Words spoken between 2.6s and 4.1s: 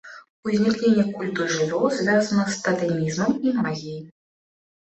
татэмізмам і магіяй.